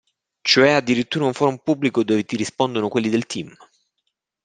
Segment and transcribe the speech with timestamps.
[0.41, 3.55] Cioè addirittura un forum pubblico dove ti rispondono quelli del team!